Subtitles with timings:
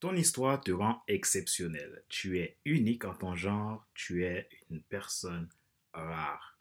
[0.00, 2.04] Ton histoire te rend exceptionnel.
[2.08, 3.84] Tu es unique en ton genre.
[3.94, 5.48] Tu es une personne
[5.92, 6.56] rare.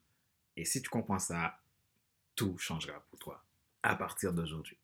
[0.56, 1.60] Et si tu comprends ça,
[2.36, 3.44] tout changera pour toi
[3.84, 4.80] à partir d'aujourd'hui.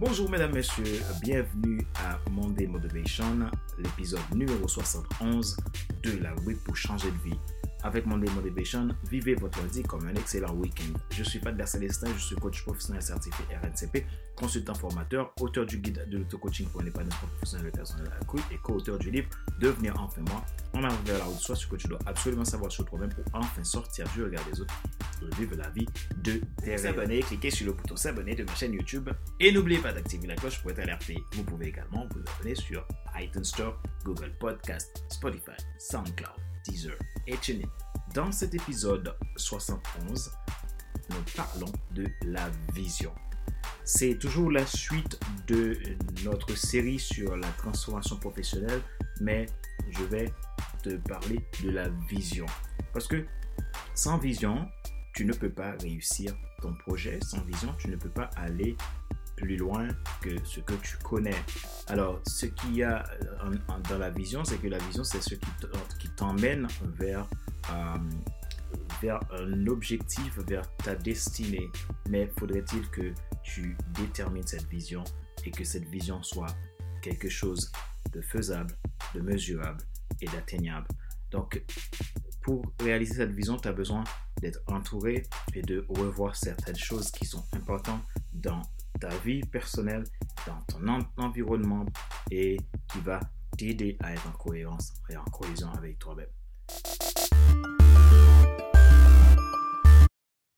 [0.00, 5.58] Bonjour mesdames, messieurs, bienvenue à Monday Motivation, l'épisode numéro 71
[6.02, 7.38] de la web pour changer de vie
[7.86, 10.98] avec Monday Motivation, vivez votre lundi comme un excellent week-end.
[11.10, 14.04] Je suis Pat Célestin, je suis coach professionnel certifié RNCP,
[14.34, 18.58] consultant formateur, auteur du guide de l'auto-coaching pour un épanouissement professionnel et personnel accru et
[18.58, 19.28] co-auteur du livre
[19.60, 20.44] Devenir enfin moi.
[20.74, 23.24] On a vers la route, soit ce que tu dois absolument savoir sur toi-même pour
[23.32, 24.74] enfin sortir du regard des autres
[25.22, 26.86] et vivre la vie de tes.
[26.86, 29.08] Abonnez, cliquez sur le bouton s'abonner de ma chaîne YouTube
[29.40, 31.22] et n'oubliez pas d'activer la cloche pour être alerté.
[31.32, 37.36] Vous pouvez également vous abonner sur iTunes Store, Google Podcast, Spotify, SoundCloud, Et.
[38.14, 40.30] Dans cet épisode 71,
[41.10, 43.12] nous parlons de la vision.
[43.84, 45.78] C'est toujours la suite de
[46.24, 48.80] notre série sur la transformation professionnelle,
[49.20, 49.46] mais
[49.90, 50.32] je vais
[50.82, 52.46] te parler de la vision.
[52.92, 53.24] Parce que
[53.94, 54.68] sans vision,
[55.14, 57.20] tu ne peux pas réussir ton projet.
[57.22, 58.76] Sans vision, tu ne peux pas aller
[59.36, 59.88] plus loin
[60.20, 61.36] que ce que tu connais.
[61.88, 63.04] Alors, ce qu'il y a
[63.88, 65.34] dans la vision, c'est que la vision, c'est ce
[65.98, 66.66] qui t'emmène
[66.98, 67.28] vers
[67.70, 67.96] euh,
[69.00, 71.68] vers un objectif, vers ta destinée.
[72.08, 75.04] Mais faudrait-il que tu détermines cette vision
[75.44, 76.54] et que cette vision soit
[77.02, 77.70] quelque chose
[78.12, 78.74] de faisable,
[79.14, 79.82] de mesurable
[80.20, 80.88] et d'atteignable?
[81.30, 81.62] Donc,
[82.42, 84.04] pour réaliser cette vision, tu as besoin
[84.40, 88.62] d'être entouré et de revoir certaines choses qui sont importantes dans
[89.00, 90.04] ta vie personnelle,
[90.46, 91.84] dans ton environnement
[92.30, 92.56] et
[92.90, 93.20] qui va
[93.56, 96.30] t'aider à être en cohérence et en cohésion avec toi-même.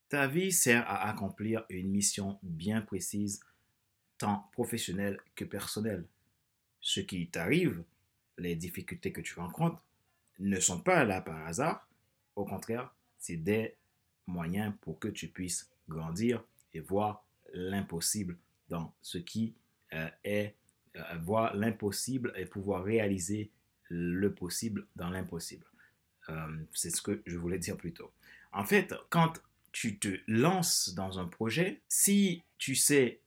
[0.08, 3.40] Ta vie sert à accomplir une mission bien précise,
[4.16, 6.06] tant professionnelle que personnelle.
[6.80, 7.82] Ce qui t'arrive,
[8.38, 9.82] les difficultés que tu rencontres,
[10.38, 11.88] ne sont pas là par hasard.
[12.36, 13.74] Au contraire, c'est des
[14.26, 18.36] moyens pour que tu puisses grandir et voir l'impossible
[18.68, 19.54] dans ce qui
[19.92, 20.54] euh, est,
[20.96, 23.50] euh, voir l'impossible et pouvoir réaliser
[23.88, 25.66] le possible dans l'impossible.
[26.28, 28.12] Euh, c'est ce que je voulais dire plus tôt.
[28.52, 29.40] En fait, quand
[29.72, 33.20] tu te lances dans un projet, si tu sais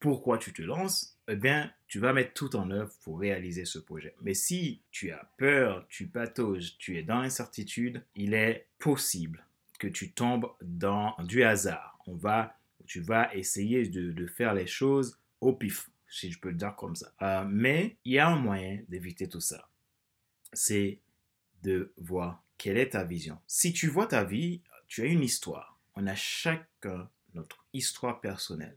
[0.00, 3.78] pourquoi tu te lances, eh bien, tu vas mettre tout en œuvre pour réaliser ce
[3.78, 4.14] projet.
[4.22, 9.44] Mais si tu as peur, tu patauges, tu es dans l'incertitude, il est possible
[9.78, 11.98] que tu tombes dans du hasard.
[12.06, 16.56] On va, tu vas essayer de, faire les choses au pif, si je peux le
[16.56, 17.12] dire comme ça.
[17.22, 19.68] Euh, mais il y a un moyen d'éviter tout ça.
[20.52, 21.00] C'est
[21.62, 23.38] de voir quelle est ta vision.
[23.46, 25.78] Si tu vois ta vie, tu as une histoire.
[25.94, 28.76] On a chacun notre histoire personnelle.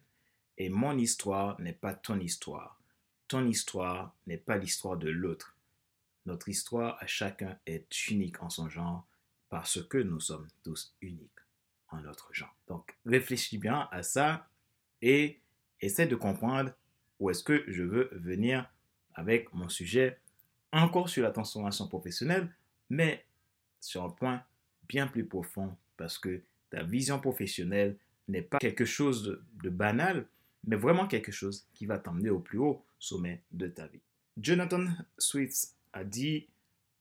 [0.57, 2.79] Et mon histoire n'est pas ton histoire.
[3.27, 5.55] Ton histoire n'est pas l'histoire de l'autre.
[6.25, 9.07] Notre histoire à chacun est unique en son genre
[9.49, 11.40] parce que nous sommes tous uniques
[12.31, 12.55] genre.
[12.67, 14.47] Donc réfléchis bien à ça
[15.01, 15.39] et
[15.81, 16.71] essaie de comprendre
[17.19, 18.69] où est-ce que je veux venir
[19.13, 20.19] avec mon sujet
[20.71, 22.49] encore sur la transformation professionnelle,
[22.89, 23.25] mais
[23.79, 24.43] sur un point
[24.87, 27.97] bien plus profond parce que ta vision professionnelle
[28.27, 30.27] n'est pas quelque chose de, banal,
[30.65, 33.99] mais vraiment quelque chose qui va t'emmener au plus haut sommet de ta vie.
[34.37, 34.85] Jonathan
[35.17, 36.47] Swift a dit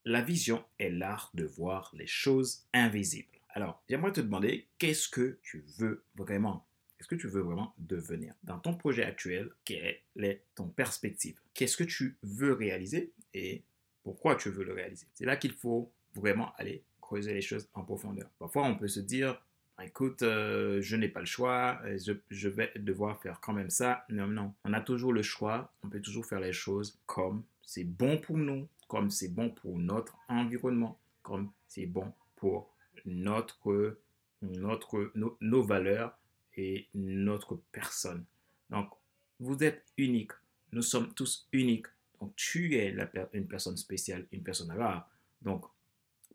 [0.04, 3.39] La vision est l'art de voir les choses invisibles.
[3.54, 6.66] Alors, j'aimerais te demander qu'est-ce que tu veux vraiment?
[6.96, 11.40] Qu'est-ce que tu veux vraiment devenir Dans ton projet actuel, quelle est ton perspective?
[11.54, 13.64] Qu'est-ce que tu veux réaliser et
[14.02, 15.06] pourquoi tu veux le réaliser?
[15.14, 18.28] C'est là qu'il faut vraiment aller creuser les choses en profondeur.
[18.38, 19.42] Parfois, on peut se dire,
[19.82, 21.98] écoute, euh, je n'ai pas le choix, euh,
[22.30, 24.04] je, vais devoir faire quand même ça.
[24.10, 27.84] Non, non, on a toujours le choix, on peut toujours faire les choses comme c'est
[27.84, 32.70] bon pour nous, comme c'est bon pour notre environnement, comme c'est bon pour
[33.06, 33.98] notre,
[34.42, 36.16] notre, nos valeurs
[36.56, 38.24] et notre personne.
[38.70, 38.90] Donc,
[39.38, 40.32] vous êtes unique,
[40.72, 41.86] nous sommes tous uniques.
[42.20, 45.08] Donc, tu es la, une personne spéciale, une personne rare.
[45.42, 45.64] Donc,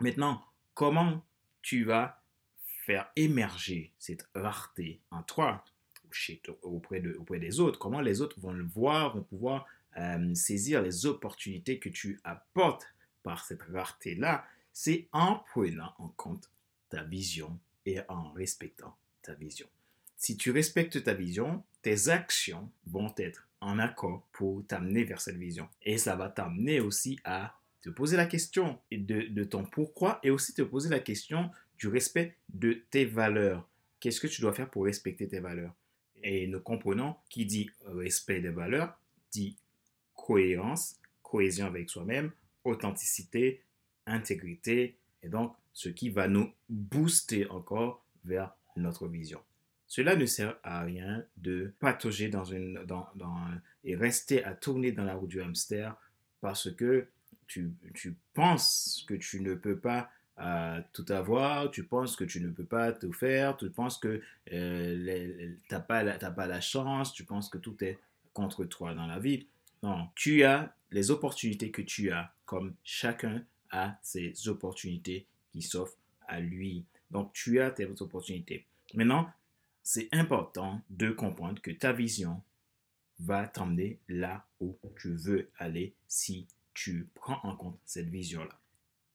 [0.02, 1.24] maintenant, comment
[1.62, 2.22] tu vas
[2.86, 5.64] faire émerger cette rareté en toi,
[6.12, 9.66] chez, auprès, de, auprès des autres, comment les autres vont le voir, vont pouvoir
[9.98, 12.88] euh, saisir les opportunités que tu apportes
[13.24, 16.50] par cette rareté-là, c'est en prenant en compte
[16.96, 19.68] ta vision et en respectant ta vision.
[20.16, 25.36] Si tu respectes ta vision, tes actions vont être en accord pour t'amener vers cette
[25.36, 25.68] vision.
[25.82, 30.30] Et ça va t'amener aussi à te poser la question de, de ton pourquoi et
[30.30, 33.68] aussi te poser la question du respect de tes valeurs.
[34.00, 35.76] Qu'est-ce que tu dois faire pour respecter tes valeurs?
[36.24, 38.98] Et nous comprenons qui dit respect des valeurs,
[39.34, 39.58] dit
[40.14, 42.32] cohérence, cohésion avec soi-même,
[42.64, 43.62] authenticité,
[44.06, 49.42] intégrité, et donc ce qui va nous booster encore vers notre vision.
[49.88, 52.80] Cela ne sert à rien de patauger dans une,
[53.84, 55.96] et rester à tourner dans la roue du hamster
[56.42, 57.08] parce que
[57.46, 62.42] tu, tu penses que tu ne peux pas euh, tout avoir, tu penses que tu
[62.42, 64.22] ne peux pas tout faire, tu penses que
[64.54, 68.00] euh, tu n'as pas la chance, tu penses que tout est
[68.34, 69.46] contre toi dans la vie.
[69.84, 75.98] Non, tu as les opportunités que tu as, comme chacun a ses opportunités qui s'offrent
[76.28, 76.84] à lui.
[77.12, 78.66] Donc, tu as tes opportunités.
[78.94, 79.30] Maintenant,
[79.84, 82.42] c'est important de comprendre que ta vision
[83.20, 88.60] va t'emmener là où tu veux aller si tu prends en compte cette vision-là.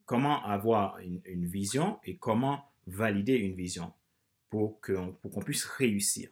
[0.06, 3.92] Comment avoir une, vision et comment valider une vision
[4.48, 6.30] pour qu'on puisse réussir?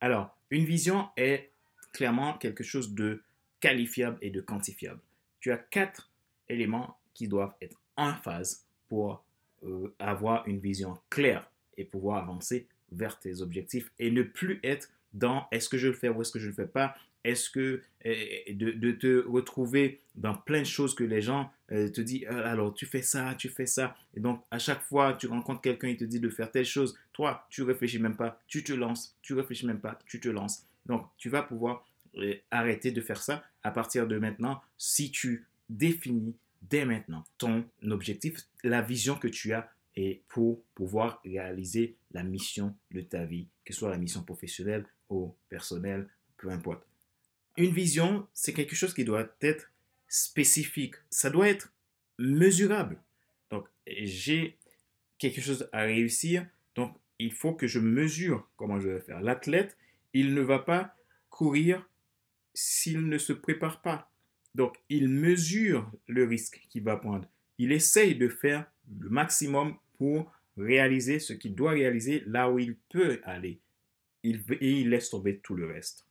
[0.00, 1.52] Alors, une vision est
[1.94, 3.22] clairement quelque chose de
[3.60, 5.00] qualifiable et de quantifiable.
[5.40, 6.10] Tu as quatre
[6.50, 8.66] éléments qui doivent être en phase
[9.64, 14.90] euh, avoir une vision claire et pouvoir avancer vers tes objectifs et ne plus être
[15.14, 16.94] dans est-ce que je le fais ou est-ce que je le fais pas?
[17.24, 22.26] Est-ce que de, te retrouver dans plein de choses que les gens euh, te disent,
[22.28, 23.94] ah, alors tu fais ça, tu fais ça.
[24.14, 26.98] Et donc, à chaque fois, tu rencontres quelqu'un, il te dit de faire telle chose.
[27.12, 29.16] Toi, tu réfléchis même pas, tu te lances.
[29.22, 30.66] Tu réfléchis même pas, tu te lances.
[30.86, 31.86] Donc, tu vas pouvoir
[32.16, 37.64] euh, arrêter de faire ça à partir de maintenant si tu définis dès maintenant ton
[37.82, 43.48] objectif, la vision que tu as et pour pouvoir réaliser la mission de ta vie,
[43.64, 46.86] que ce soit la mission professionnelle ou personnelle, peu importe.
[47.56, 49.70] Une vision, c'est quelque chose qui doit être
[50.08, 51.72] spécifique, ça doit être
[52.18, 52.98] mesurable.
[53.50, 54.58] Donc, j'ai
[55.18, 59.20] quelque chose à réussir, donc il faut que je mesure comment je vais faire.
[59.20, 59.76] L'athlète,
[60.14, 60.96] il ne va pas
[61.30, 61.88] courir
[62.54, 64.11] s'il ne se prépare pas.
[64.54, 67.26] Donc, il mesure le risque qu'il va prendre.
[67.58, 68.66] Il essaye de faire
[69.00, 73.60] le maximum pour réaliser ce qu'il doit réaliser là où il peut aller.
[74.22, 76.06] Il, et il laisse tomber tout le reste.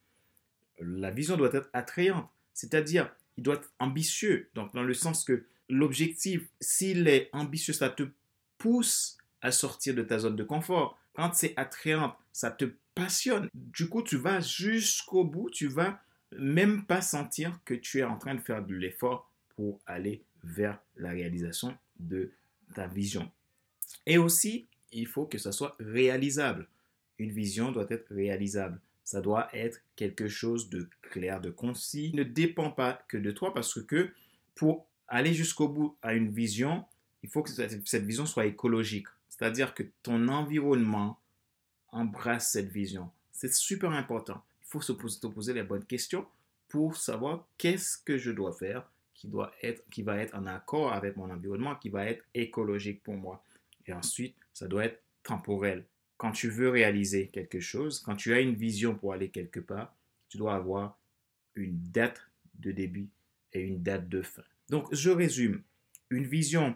[0.79, 5.45] La vision doit être attrayante, c'est-à-dire il doit être ambitieux, donc dans le sens que
[5.69, 8.03] l'objectif, s'il est ambitieux, ça te
[8.57, 10.99] pousse à sortir de ta zone de confort.
[11.13, 12.65] Quand c'est attrayant, ça te
[12.95, 13.49] passionne.
[13.53, 16.01] Du coup, tu vas jusqu'au bout, tu vas
[16.37, 20.79] même pas sentir que tu es en train de faire de l'effort pour aller vers
[20.95, 22.31] la réalisation de
[22.73, 23.29] ta vision.
[24.05, 26.67] Et aussi, il faut que ça soit réalisable.
[27.19, 28.79] Une vision doit être réalisable.
[29.03, 32.11] Ça doit être quelque chose de clair, de concis.
[32.13, 34.11] ne dépend pas que de toi parce que
[34.55, 36.85] pour aller jusqu'au bout à une vision,
[37.23, 39.07] il faut que cette vision soit écologique.
[39.29, 41.19] C'est-à-dire que ton environnement
[41.89, 43.09] embrasse cette vision.
[43.31, 46.25] C'est super important faut se poser, les bonnes questions
[46.69, 50.93] pour savoir qu'est-ce que je dois faire qui, doit être, qui va être en accord
[50.93, 53.43] avec mon environnement, qui va être écologique pour moi.
[53.85, 55.85] Et ensuite, ça doit être temporel.
[56.17, 59.93] Quand tu veux réaliser quelque chose, quand tu as une vision pour aller quelque part,
[60.29, 60.97] tu dois avoir
[61.55, 62.21] une date
[62.55, 63.09] de début
[63.53, 64.43] et une date de fin.
[64.69, 65.61] Donc, je résume.
[66.09, 66.75] Une vision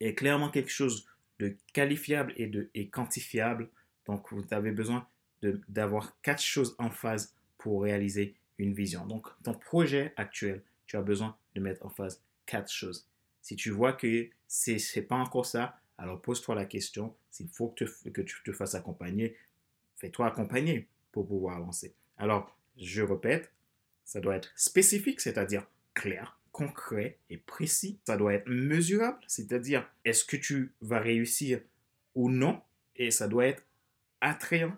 [0.00, 1.06] est clairement quelque chose
[1.38, 3.70] de qualifiable et de et quantifiable.
[4.04, 5.06] Donc, vous avez besoin
[5.42, 9.06] d'avoir quatre choses en phase pour réaliser une vision.
[9.06, 13.08] Donc, ton projet actuel, tu as besoin de mettre en phase quatre choses.
[13.42, 17.14] Si tu vois que ce n'est pas encore ça, alors pose-toi la question.
[17.30, 19.36] S'il faut que, que, tu te fasses accompagner,
[19.96, 21.94] fais-toi accompagner pour pouvoir avancer.
[22.18, 23.52] Alors, je répète,
[24.04, 27.98] ça doit être spécifique, c'est-à-dire clair, concret et précis.
[28.06, 31.60] Ça doit être mesurable, c'est-à-dire est-ce que tu vas réussir
[32.14, 32.62] ou non?
[32.96, 33.62] Et ça doit être
[34.20, 34.76] attrayant,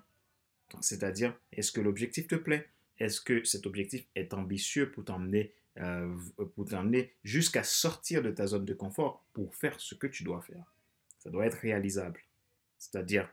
[0.81, 2.69] c'est-à-dire, est-ce que l'objectif te plaît?
[2.99, 4.93] Est-ce que cet objectif est ambitieux
[5.79, 6.17] euh,
[6.55, 10.41] pour t'emmener jusqu'à sortir de ta zone de confort pour faire ce que tu dois
[10.41, 10.75] faire?
[11.19, 12.21] Ça doit être réalisable.
[12.79, 13.29] C'est-à-dire,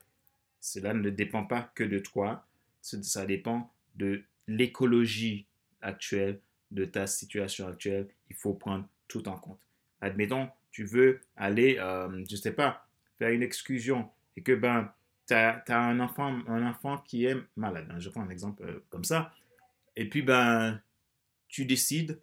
[0.62, 2.48] cela ne dépend pas que de toi,
[2.82, 5.46] ça dépend de l'écologie
[5.82, 6.40] actuelle,
[6.72, 8.08] de ta situation actuelle.
[8.30, 9.62] Il faut prendre tout en compte.
[10.02, 12.88] Admettons, tu veux aller, euh, je ne sais pas,
[13.18, 14.92] faire une excursion et que ben
[15.28, 17.88] tu as, un, enfant, un enfant qui est malade.
[17.92, 19.34] Hein, je prends un exemple euh, comme ça.
[19.96, 20.82] Et puis, ben,
[21.48, 22.20] tu décides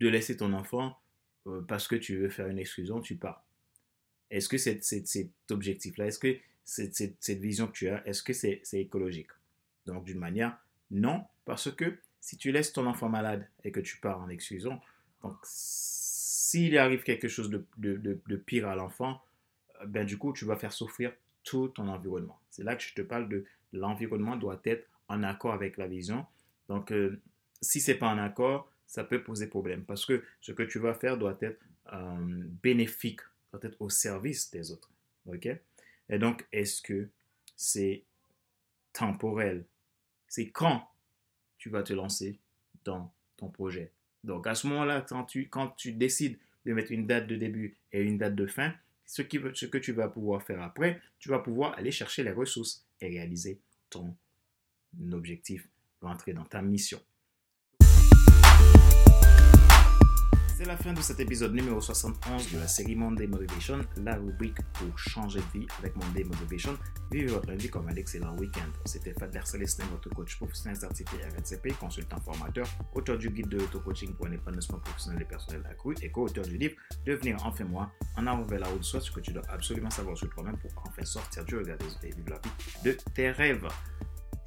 [0.00, 0.98] de laisser ton enfant
[1.46, 3.44] euh, parce que tu veux faire une exclusion, tu pars.
[4.30, 4.82] Est-ce que cet,
[5.50, 9.30] objectif-là, est-ce que cette, cette, vision que tu as, est-ce que c'est écologique?
[9.86, 10.58] Donc, d'une manière,
[10.90, 14.80] non, parce que si tu laisses ton enfant malade et que tu pars en exclusion,
[15.22, 19.22] donc s'il arrive quelque chose de, de, de pire à l'enfant,
[19.80, 21.12] euh, ben du coup, tu vas faire souffrir
[21.46, 22.38] tout ton environnement.
[22.50, 26.26] C'est là que je te parle de l'environnement doit être en accord avec la vision.
[26.68, 27.22] Donc, euh,
[27.62, 30.92] si c'est pas en accord, ça peut poser problème parce que ce que tu vas
[30.92, 31.60] faire doit être
[31.92, 33.20] euh, bénéfique,
[33.52, 34.90] doit être au service des autres.
[35.26, 35.48] OK?
[36.08, 37.08] Et donc, est-ce que
[37.54, 38.02] c'est
[38.92, 39.64] temporel?
[40.28, 40.88] C'est quand
[41.58, 42.38] tu vas te lancer
[42.84, 43.92] dans ton projet?
[44.24, 47.76] Donc, à ce moment-là, quand tu, quand tu décides de mettre une date de début
[47.92, 48.74] et une date de fin,
[49.06, 53.08] ce, que tu vas pouvoir faire après, tu vas pouvoir aller chercher les ressources et
[53.08, 54.16] réaliser ton
[55.12, 55.68] objectif,
[56.00, 57.00] rentrer dans ta mission.
[60.56, 64.56] C'est la fin de cet épisode numéro 71 de la série Monday Motivation, la rubrique
[64.72, 66.78] pour changer de vie avec Monday Motivation.
[67.10, 68.70] Vivez votre vie comme un excellent week-end.
[68.86, 74.14] C'était Fader Célestin, votre coach professionnel certifié RNCP, consultant formateur, auteur du guide de l'auto-coaching
[74.14, 78.26] pour un épanouissement professionnel et personnel accru et co-auteur du livre Devenir enfin moi, en
[78.26, 81.04] avant vers la route, soit ce que tu dois absolument savoir sur toi-même pour enfin
[81.04, 83.68] sortir du regard des autres et vivre la vie de tes rêves.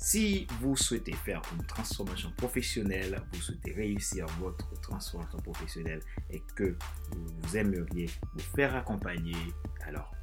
[0.01, 6.77] Si vous souhaitez faire une transformation professionnelle, vous souhaitez réussir votre transformation professionnelle et que
[7.11, 9.35] vous aimeriez vous faire accompagner,
[9.85, 10.15] alors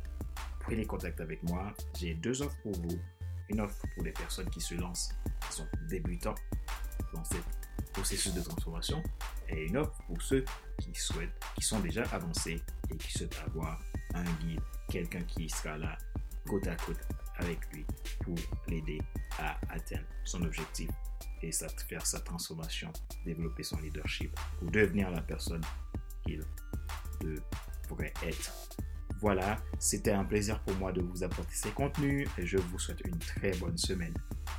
[0.60, 1.74] prenez contact avec moi.
[1.94, 2.98] J'ai deux offres pour vous.
[3.50, 5.10] Une offre pour les personnes qui se lancent,
[5.46, 6.34] qui sont débutants
[7.12, 7.36] dans ce
[7.92, 9.02] processus de transformation,
[9.50, 10.46] et une offre pour ceux
[10.78, 13.78] qui souhaitent, qui sont déjà avancés et qui souhaitent avoir
[14.14, 15.98] un guide, quelqu'un qui sera là
[16.46, 16.96] côte à côte
[17.38, 17.84] avec lui
[18.20, 18.36] pour
[18.68, 19.00] l'aider
[19.38, 20.90] à atteindre son objectif
[21.42, 21.50] et
[21.88, 22.92] faire sa transformation,
[23.24, 25.62] développer son leadership pour devenir la personne
[26.24, 26.42] qu'il
[27.20, 28.52] devrait être.
[29.20, 33.18] Voilà, c'était un plaisir pour moi de vous apporter ces contenus je vous souhaite une
[33.18, 34.14] très bonne semaine.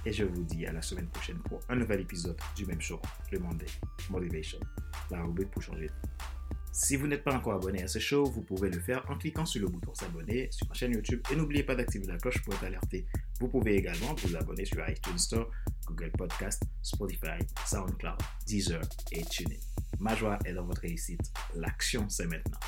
[0.05, 3.00] Et je vous dis à la semaine prochaine pour un nouvel épisode du même show,
[3.31, 3.67] le Monday
[4.10, 4.60] Motivation,
[5.12, 5.89] la rubrique pour changer
[6.72, 9.46] si vous n'êtes pas encore abonné à ce show, vous pouvez le faire en cliquant
[9.46, 12.54] sur le bouton s'abonner sur ma chaîne YouTube et n'oubliez pas d'activer la cloche pour
[12.54, 13.06] être alerté.
[13.40, 15.50] Vous pouvez également vous abonner sur iTunes Store,
[15.86, 18.82] Google Podcast, Spotify, SoundCloud, Deezer
[19.12, 19.60] et TuneIn.
[20.00, 21.32] Ma joie est dans votre réussite.
[21.56, 22.60] L'action, c'est maintenant.